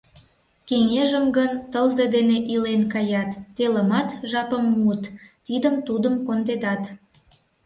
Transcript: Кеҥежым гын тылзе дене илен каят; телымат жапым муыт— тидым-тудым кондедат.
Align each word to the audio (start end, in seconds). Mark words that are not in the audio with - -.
Кеҥежым 0.67 1.25
гын 1.37 1.51
тылзе 1.71 2.05
дене 2.15 2.37
илен 2.53 2.83
каят; 2.93 3.31
телымат 3.55 4.07
жапым 4.31 4.63
муыт— 4.75 5.03
тидым-тудым 5.45 6.15
кондедат. 6.27 6.83